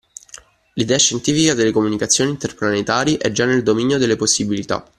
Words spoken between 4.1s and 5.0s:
possibilità